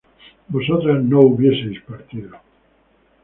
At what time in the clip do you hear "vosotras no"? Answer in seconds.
0.47-1.19